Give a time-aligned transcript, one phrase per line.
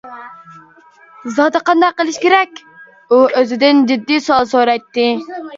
[1.35, 2.63] «زادى قانداق قىلىش كېرەك؟»
[3.11, 5.09] ئۇ ئۆزىدىن جىددىي سوئال سورايتتى.